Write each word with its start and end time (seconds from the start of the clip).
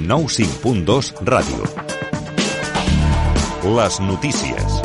95.2 0.00 1.12
Ràdio. 1.24 1.64
Les 3.76 4.00
notícies. 4.00 4.79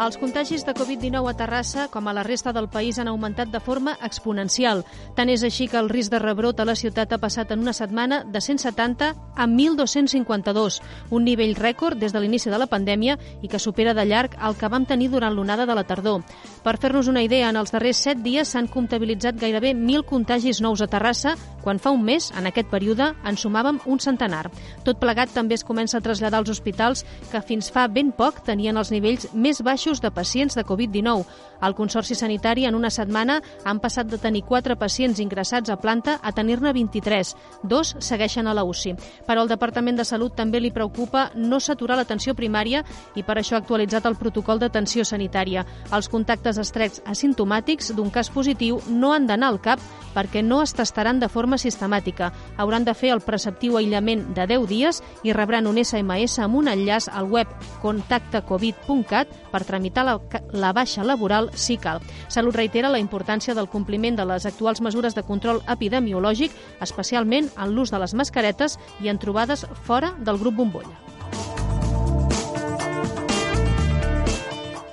Els 0.00 0.16
contagis 0.16 0.62
de 0.64 0.72
Covid-19 0.72 1.28
a 1.28 1.34
Terrassa, 1.36 1.82
com 1.92 2.06
a 2.08 2.14
la 2.16 2.22
resta 2.24 2.54
del 2.56 2.70
país, 2.72 2.96
han 2.98 3.08
augmentat 3.10 3.50
de 3.52 3.60
forma 3.60 3.92
exponencial. 4.00 4.80
Tant 5.12 5.28
és 5.28 5.42
així 5.44 5.66
que 5.68 5.76
el 5.76 5.90
risc 5.92 6.14
de 6.14 6.18
rebrot 6.22 6.56
a 6.56 6.64
la 6.64 6.72
ciutat 6.72 7.12
ha 7.12 7.18
passat 7.20 7.50
en 7.52 7.60
una 7.60 7.74
setmana 7.76 8.22
de 8.24 8.40
170 8.40 9.10
a 9.36 9.46
1.252, 9.46 10.78
un 11.10 11.26
nivell 11.28 11.52
rècord 11.52 12.00
des 12.00 12.14
de 12.16 12.22
l'inici 12.24 12.48
de 12.48 12.56
la 12.56 12.68
pandèmia 12.70 13.18
i 13.44 13.50
que 13.52 13.60
supera 13.60 13.92
de 13.92 14.06
llarg 14.08 14.38
el 14.40 14.56
que 14.56 14.70
vam 14.72 14.86
tenir 14.88 15.10
durant 15.12 15.36
l'onada 15.36 15.66
de 15.68 15.76
la 15.76 15.84
tardor. 15.84 16.24
Per 16.64 16.76
fer-nos 16.80 17.12
una 17.12 17.20
idea, 17.20 17.50
en 17.52 17.60
els 17.60 17.76
darrers 17.76 18.00
7 18.00 18.24
dies 18.24 18.48
s'han 18.48 18.72
comptabilitzat 18.72 19.36
gairebé 19.36 19.74
1.000 19.76 20.08
contagis 20.08 20.62
nous 20.64 20.80
a 20.80 20.88
Terrassa, 20.88 21.34
quan 21.60 21.76
fa 21.78 21.92
un 21.92 22.08
mes, 22.08 22.30
en 22.32 22.48
aquest 22.48 22.72
període, 22.72 23.12
en 23.20 23.36
sumàvem 23.36 23.82
un 23.84 24.00
centenar. 24.00 24.46
Tot 24.82 24.96
plegat 24.96 25.36
també 25.36 25.60
es 25.60 25.64
comença 25.64 26.00
a 26.00 26.00
traslladar 26.00 26.40
als 26.40 26.56
hospitals 26.56 27.04
que 27.28 27.44
fins 27.44 27.68
fa 27.68 27.84
ben 27.84 28.16
poc 28.16 28.40
tenien 28.48 28.80
els 28.80 28.88
nivells 28.96 29.28
més 29.36 29.60
baixos 29.60 29.89
casos 29.90 30.00
de 30.00 30.10
pacients 30.12 30.54
de 30.54 30.64
Covid-19. 30.64 31.26
El 31.60 31.74
Consorci 31.74 32.14
Sanitari 32.14 32.64
en 32.64 32.74
una 32.74 32.90
setmana 32.90 33.42
han 33.64 33.80
passat 33.80 34.06
de 34.06 34.18
tenir 34.18 34.44
4 34.44 34.76
pacients 34.78 35.18
ingressats 35.20 35.68
a 35.68 35.76
planta 35.76 36.18
a 36.22 36.32
tenir-ne 36.32 36.72
23. 36.72 37.34
Dos 37.62 37.96
segueixen 37.98 38.46
a 38.46 38.54
la 38.54 38.62
UCI. 38.64 38.94
Però 39.26 39.42
al 39.42 39.50
Departament 39.50 39.98
de 39.98 40.06
Salut 40.06 40.36
també 40.36 40.60
li 40.60 40.70
preocupa 40.70 41.30
no 41.34 41.58
saturar 41.60 41.98
l'atenció 41.98 42.36
primària 42.38 42.84
i 43.14 43.24
per 43.26 43.36
això 43.36 43.58
ha 43.58 43.60
actualitzat 43.60 44.06
el 44.06 44.16
protocol 44.16 44.60
d'atenció 44.62 45.04
sanitària. 45.04 45.66
Els 45.92 46.08
contactes 46.08 46.56
estrets 46.62 47.02
asimptomàtics 47.04 47.92
d'un 47.96 48.10
cas 48.14 48.30
positiu 48.30 48.80
no 48.88 49.12
han 49.12 49.26
d'anar 49.26 49.50
al 49.50 49.60
CAP 49.60 49.82
perquè 50.14 50.42
no 50.42 50.62
es 50.62 50.72
tastaran 50.72 51.20
de 51.20 51.28
forma 51.28 51.58
sistemàtica. 51.58 52.32
Hauran 52.56 52.86
de 52.86 52.94
fer 52.94 53.10
el 53.10 53.20
preceptiu 53.26 53.76
aïllament 53.76 54.30
de 54.34 54.46
10 54.46 54.70
dies 54.70 55.02
i 55.24 55.34
rebran 55.34 55.66
un 55.66 55.82
SMS 55.82 56.38
amb 56.38 56.62
un 56.62 56.70
enllaç 56.70 57.10
al 57.12 57.28
web 57.28 57.50
contactecovid.cat 57.82 59.28
per 59.50 59.64
tramitar 59.64 59.79
la, 59.80 60.20
la 60.52 60.72
baixa 60.72 61.04
laboral 61.04 61.50
si 61.54 61.76
cal. 61.76 62.00
Salut 62.28 62.54
reitera 62.54 62.90
la 62.90 62.98
importància 62.98 63.54
del 63.54 63.68
compliment 63.68 64.16
de 64.16 64.24
les 64.24 64.46
actuals 64.46 64.80
mesures 64.80 65.14
de 65.14 65.22
control 65.22 65.62
epidemiològic, 65.68 66.52
especialment 66.80 67.50
en 67.56 67.74
l'ús 67.74 67.90
de 67.90 67.98
les 67.98 68.14
mascaretes 68.14 68.78
i 69.00 69.08
en 69.08 69.18
trobades 69.18 69.66
fora 69.86 70.14
del 70.18 70.38
grup 70.38 70.56
bombolla. 70.56 71.19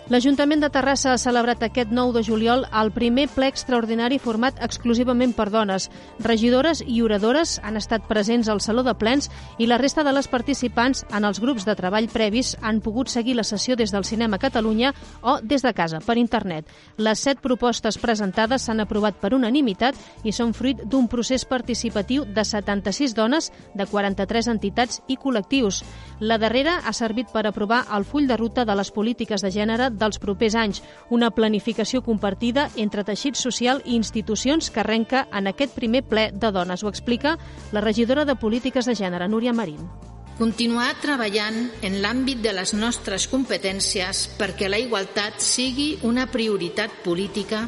L'Ajuntament 0.08 0.62
de 0.64 0.70
Terrassa 0.72 1.10
ha 1.12 1.20
celebrat 1.20 1.66
aquest 1.66 1.90
9 1.92 2.14
de 2.16 2.22
juliol 2.24 2.62
el 2.80 2.94
primer 2.96 3.26
ple 3.28 3.50
extraordinari 3.52 4.22
format 4.24 4.56
exclusivament 4.64 5.34
per 5.36 5.50
dones. 5.52 5.90
Regidores 6.24 6.80
i 6.80 7.02
oradores 7.04 7.58
han 7.60 7.76
estat 7.76 8.06
presents 8.08 8.48
al 8.48 8.62
Saló 8.64 8.86
de 8.88 8.94
Plens 8.96 9.28
i 9.60 9.68
la 9.68 9.76
resta 9.82 10.06
de 10.08 10.14
les 10.16 10.30
participants 10.32 11.04
en 11.12 11.28
els 11.28 11.42
grups 11.44 11.66
de 11.68 11.76
treball 11.76 12.08
previs 12.08 12.54
han 12.62 12.80
pogut 12.80 13.12
seguir 13.12 13.36
la 13.36 13.44
sessió 13.44 13.76
des 13.76 13.92
del 13.92 14.06
Cinema 14.08 14.40
Catalunya 14.40 14.94
o 15.24 15.42
des 15.44 15.66
de 15.68 15.74
casa, 15.76 16.00
per 16.00 16.16
internet. 16.16 16.72
Les 16.96 17.20
set 17.20 17.44
propostes 17.44 18.00
presentades 18.00 18.64
s'han 18.64 18.80
aprovat 18.80 19.20
per 19.20 19.34
unanimitat 19.36 20.00
i 20.24 20.32
són 20.32 20.56
fruit 20.56 20.86
d'un 20.88 21.12
procés 21.12 21.44
participatiu 21.44 22.24
de 22.24 22.48
76 22.48 23.12
dones 23.12 23.52
de 23.76 23.84
43 23.84 24.48
entitats 24.56 25.04
i 25.12 25.20
col·lectius. 25.20 25.84
La 26.22 26.40
darrera 26.40 26.80
ha 26.88 26.96
servit 26.96 27.28
per 27.36 27.44
aprovar 27.46 27.84
el 27.92 28.08
full 28.08 28.32
de 28.32 28.40
ruta 28.40 28.64
de 28.64 28.80
les 28.80 28.96
polítiques 28.96 29.44
de 29.44 29.52
gènere 29.52 29.92
dels 29.98 30.20
propers 30.20 30.56
anys, 30.56 30.82
una 31.10 31.32
planificació 31.32 32.04
compartida 32.06 32.70
entre 32.76 33.04
teixit 33.04 33.36
social 33.36 33.82
i 33.86 33.96
institucions 33.96 34.70
que 34.72 34.82
arrenca 34.84 35.28
en 35.34 35.48
aquest 35.48 35.74
primer 35.76 36.04
ple 36.08 36.30
de 36.34 36.52
dones. 36.52 36.84
Ho 36.84 36.90
explica 36.90 37.38
la 37.72 37.82
regidora 37.82 38.26
de 38.26 38.36
Polítiques 38.36 38.86
de 38.86 38.96
Gènere, 38.96 39.28
Núria 39.28 39.54
Marín. 39.54 39.90
Continuar 40.38 40.92
treballant 41.02 41.64
en 41.82 41.96
l'àmbit 42.04 42.44
de 42.44 42.52
les 42.54 42.76
nostres 42.78 43.26
competències 43.32 44.28
perquè 44.38 44.70
la 44.70 44.78
igualtat 44.78 45.42
sigui 45.42 45.96
una 46.06 46.28
prioritat 46.30 47.00
política 47.02 47.64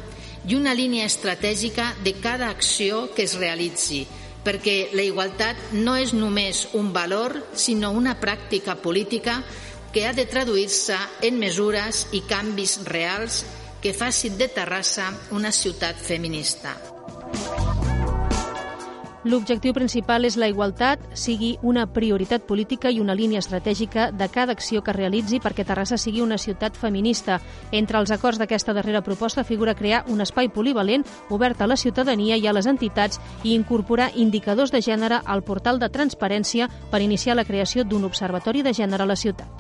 i 0.46 0.54
una 0.54 0.76
línia 0.78 1.08
estratègica 1.10 1.96
de 2.06 2.14
cada 2.22 2.52
acció 2.54 3.08
que 3.16 3.26
es 3.26 3.34
realitzi, 3.42 4.04
perquè 4.46 4.92
la 4.94 5.04
igualtat 5.04 5.74
no 5.74 5.96
és 5.98 6.14
només 6.14 6.68
un 6.78 6.94
valor, 6.94 7.36
sinó 7.54 7.90
una 7.92 8.16
pràctica 8.22 8.78
política 8.78 9.40
ha 10.06 10.14
de 10.14 10.26
traduir-se 10.30 10.98
en 11.26 11.40
mesures 11.42 12.06
i 12.14 12.22
canvis 12.30 12.78
reals 12.86 13.42
que 13.82 13.94
facin 13.94 14.38
de 14.38 14.48
Terrassa 14.48 15.10
una 15.32 15.52
ciutat 15.52 15.98
feminista. 15.98 16.76
L'objectiu 19.30 19.74
principal 19.76 20.24
és 20.24 20.38
la 20.40 20.48
igualtat, 20.48 21.02
sigui 21.18 21.58
una 21.62 21.84
prioritat 21.92 22.46
política 22.48 22.88
i 22.90 23.02
una 23.04 23.16
línia 23.18 23.42
estratègica 23.44 24.12
de 24.16 24.30
cada 24.32 24.56
acció 24.56 24.80
que 24.82 24.96
realitzi 24.96 25.42
perquè 25.44 25.66
Terrassa 25.68 25.98
sigui 26.00 26.22
una 26.24 26.38
ciutat 26.40 26.78
feminista. 26.80 27.42
Entre 27.72 28.00
els 28.00 28.14
acords 28.16 28.40
d'aquesta 28.40 28.74
darrera 28.74 29.04
proposta 29.04 29.44
figura 29.44 29.76
crear 29.76 30.06
un 30.08 30.24
espai 30.24 30.48
polivalent 30.48 31.04
obert 31.30 31.62
a 31.62 31.68
la 31.68 31.78
ciutadania 31.78 32.38
i 32.38 32.48
a 32.48 32.54
les 32.56 32.70
entitats 32.72 33.20
i 33.44 33.58
incorporar 33.58 34.14
indicadors 34.16 34.72
de 34.72 34.82
gènere 34.82 35.20
al 35.26 35.44
portal 35.44 35.84
de 35.84 35.92
transparència 35.92 36.70
per 36.90 37.02
iniciar 37.04 37.36
la 37.36 37.46
creació 37.46 37.84
d'un 37.84 38.08
observatori 38.08 38.64
de 38.64 38.74
gènere 38.74 39.04
a 39.04 39.12
la 39.12 39.20
ciutat. 39.20 39.59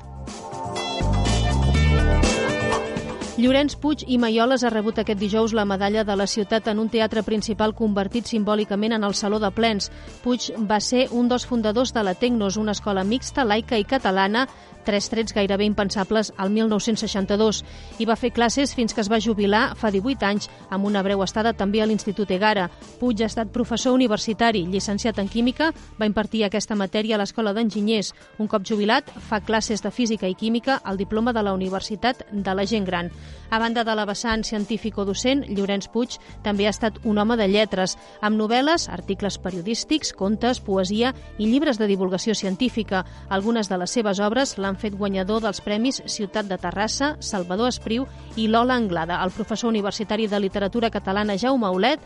Llorenç 3.39 3.77
Puig 3.79 4.01
i 4.11 4.17
Maioles 4.19 4.65
ha 4.67 4.69
rebut 4.73 4.97
aquest 4.99 5.19
dijous 5.21 5.53
la 5.55 5.63
medalla 5.63 6.01
de 6.03 6.15
la 6.19 6.25
ciutat 6.27 6.65
en 6.67 6.79
un 6.81 6.89
teatre 6.91 7.21
principal 7.23 7.71
convertit 7.71 8.27
simbòlicament 8.27 8.97
en 8.97 9.05
el 9.07 9.15
Saló 9.15 9.39
de 9.39 9.47
Plens. 9.55 9.87
Puig 10.25 10.49
va 10.67 10.81
ser 10.83 11.05
un 11.15 11.29
dels 11.31 11.45
fundadors 11.47 11.93
de 11.95 12.03
la 12.03 12.17
Tecnos, 12.19 12.57
una 12.59 12.75
escola 12.75 13.05
mixta, 13.07 13.45
laica 13.47 13.79
i 13.79 13.87
catalana, 13.87 14.43
tres 14.89 15.09
trets 15.13 15.35
gairebé 15.37 15.67
impensables 15.69 16.33
al 16.37 16.49
1962 16.49 17.61
i 18.01 18.07
va 18.09 18.17
fer 18.17 18.33
classes 18.33 18.73
fins 18.73 18.95
que 18.95 19.03
es 19.03 19.09
va 19.11 19.21
jubilar 19.21 19.75
fa 19.77 19.91
18 19.93 20.25
anys 20.25 20.49
amb 20.73 20.87
una 20.89 21.03
breu 21.05 21.21
estada 21.21 21.53
també 21.53 21.83
a 21.83 21.87
l'Institut 21.89 22.31
Egara. 22.33 22.69
Puig 22.99 23.21
ha 23.21 23.29
estat 23.29 23.53
professor 23.53 23.93
universitari, 23.93 24.65
llicenciat 24.65 25.19
en 25.21 25.29
Química, 25.29 25.69
va 25.99 26.09
impartir 26.09 26.43
aquesta 26.45 26.77
matèria 26.79 27.17
a 27.17 27.21
l'Escola 27.21 27.53
d'Enginyers. 27.53 28.13
Un 28.39 28.49
cop 28.49 28.65
jubilat, 28.65 29.11
fa 29.29 29.41
classes 29.45 29.83
de 29.85 29.91
Física 29.93 30.27
i 30.27 30.35
Química 30.35 30.79
al 30.83 30.97
diploma 30.97 31.33
de 31.33 31.43
la 31.45 31.53
Universitat 31.53 32.25
de 32.31 32.55
la 32.55 32.65
Gent 32.65 32.87
Gran. 32.87 33.11
A 33.49 33.59
banda 33.59 33.83
de 33.83 33.95
la 33.97 34.05
vessant 34.05 34.43
científico-docent, 34.45 35.45
Llorenç 35.49 35.89
Puig 35.93 36.17
també 36.45 36.67
ha 36.67 36.73
estat 36.73 36.99
un 37.03 37.17
home 37.17 37.37
de 37.37 37.47
lletres, 37.49 37.97
amb 38.21 38.37
novel·les, 38.37 38.87
articles 38.89 39.39
periodístics, 39.41 40.13
contes, 40.13 40.61
poesia 40.61 41.13
i 41.37 41.47
llibres 41.49 41.79
de 41.81 41.87
divulgació 41.89 42.35
científica. 42.35 43.05
Algunes 43.29 43.69
de 43.69 43.77
les 43.81 43.91
seves 43.91 44.21
obres 44.21 44.57
fet 44.79 44.95
guanyador 44.97 45.43
dels 45.43 45.61
premis 45.65 46.01
Ciutat 46.05 46.49
de 46.49 46.57
Terrassa, 46.57 47.15
Salvador 47.19 47.69
Espriu 47.69 48.07
i 48.35 48.47
Lola 48.47 48.75
Anglada. 48.79 49.19
El 49.23 49.31
professor 49.35 49.69
universitari 49.69 50.27
de 50.27 50.39
literatura 50.39 50.89
catalana 50.89 51.37
Jaume 51.37 51.67
Aulet 51.67 51.99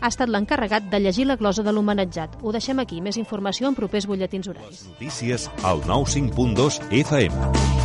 ha 0.00 0.10
estat 0.10 0.28
l'encarregat 0.28 0.90
de 0.92 1.00
llegir 1.00 1.26
la 1.26 1.38
glosa 1.40 1.64
de 1.64 1.72
l'homenatjat. 1.72 2.38
Ho 2.42 2.52
deixem 2.52 2.82
aquí. 2.82 3.00
Més 3.00 3.16
informació 3.16 3.70
en 3.70 3.78
propers 3.78 4.06
butlletins 4.06 4.48
horaris. 4.52 4.84
Les 4.84 4.92
notícies 4.92 5.50
al 5.64 5.82
95.2 5.88 6.82
FM. 7.06 7.75